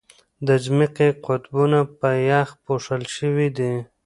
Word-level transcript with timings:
د 0.47 0.49
ځمکې 0.65 1.07
قطبونه 1.25 1.79
په 1.99 2.09
یخ 2.29 2.47
پوښل 2.65 3.03
شوي 3.15 3.47
دي. 3.57 3.73